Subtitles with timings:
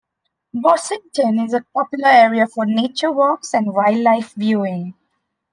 [0.55, 4.95] Bossington is a popular area for nature walks and wildlife viewing.